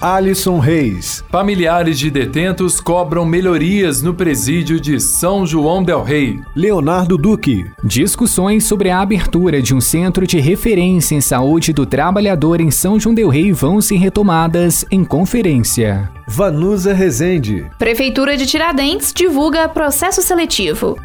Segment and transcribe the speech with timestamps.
[0.00, 1.24] Alisson Reis.
[1.28, 6.38] Familiares de detentos cobram melhorias no presídio de São João del Rei.
[6.54, 7.66] Leonardo Duque.
[7.82, 12.98] Discussões sobre a abertura de um centro de referência em saúde do trabalhador em São
[13.00, 16.08] João del Rei vão ser retomadas em conferência.
[16.28, 17.66] Vanusa Rezende.
[17.76, 20.96] Prefeitura de Tiradentes divulga processo seletivo.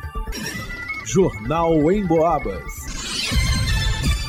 [1.03, 2.82] Jornal em Boabas.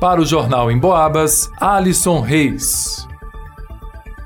[0.00, 3.06] Para o Jornal em Boabas, Alisson Reis.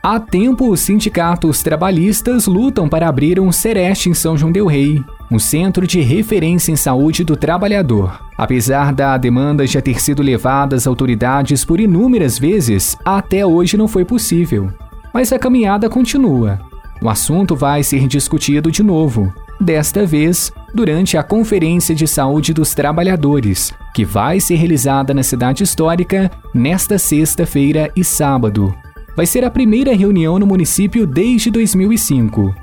[0.01, 5.03] Há tempo, os sindicatos trabalhistas lutam para abrir um Sereste em São João Del Rei,
[5.29, 8.21] um centro de referência em saúde do trabalhador.
[8.39, 13.89] Apesar da demanda já ter sido levada às autoridades por inúmeras vezes, até hoje não
[13.89, 14.71] foi possível.
[15.13, 16.61] Mas a caminhada continua.
[17.03, 19.35] O assunto vai ser discutido de novo
[19.65, 25.65] desta vez durante a Conferência de Saúde dos Trabalhadores, que vai ser realizada na cidade
[25.65, 28.75] histórica nesta sexta-feira e sábado.
[29.17, 32.55] vai ser a primeira reunião no município desde 2005.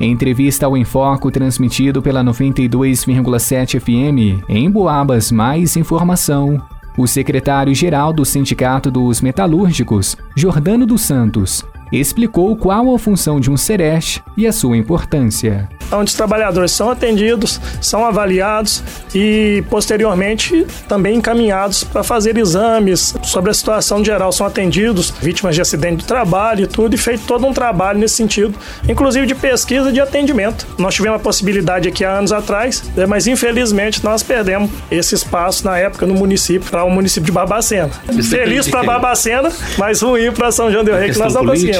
[0.00, 6.62] Em entrevista ao Enfoco transmitido pela 92,7 FM em Boabas Mais Informação,
[6.96, 13.56] o secretário-geral do Sindicato dos Metalúrgicos, Jordano dos Santos, explicou qual a função de um
[13.56, 18.82] SEREST e a sua importância onde os trabalhadores são atendidos, são avaliados
[19.14, 25.60] e posteriormente também encaminhados para fazer exames sobre a situação geral, são atendidos vítimas de
[25.60, 28.54] acidente de trabalho e tudo, e feito todo um trabalho nesse sentido,
[28.88, 30.66] inclusive de pesquisa e de atendimento.
[30.78, 35.64] Nós tivemos a possibilidade aqui há anos atrás, né, mas infelizmente nós perdemos esse espaço
[35.64, 37.90] na época no município, para o município de Barbacena.
[38.28, 41.77] Feliz para Barbacena, mas ruim para São João del Rei, que nós não conseguimos.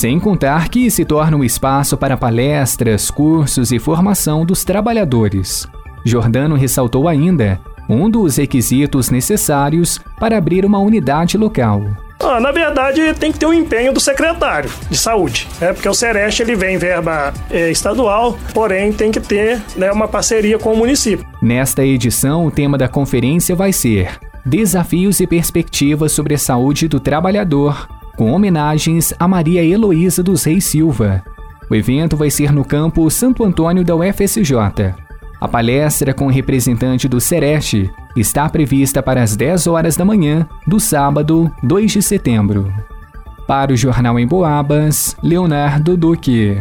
[0.00, 5.68] Sem contar que se torna um espaço para palestras, cursos e formação dos trabalhadores.
[6.06, 11.84] Jordano ressaltou ainda um dos requisitos necessários para abrir uma unidade local.
[12.18, 15.74] Ah, na verdade, tem que ter o um empenho do secretário de saúde, né?
[15.74, 20.58] porque o Sereste ele vem verba é, estadual, porém tem que ter né, uma parceria
[20.58, 21.26] com o município.
[21.42, 26.98] Nesta edição, o tema da conferência vai ser Desafios e perspectivas sobre a saúde do
[26.98, 31.24] trabalhador com homenagens a Maria Heloísa dos Reis Silva.
[31.70, 34.52] O evento vai ser no campo Santo Antônio da UFSJ.
[35.40, 40.46] A palestra com o representante do Sereste está prevista para as 10 horas da manhã
[40.66, 42.70] do sábado, 2 de setembro.
[43.46, 46.58] Para o Jornal em Boabas, Leonardo Duque.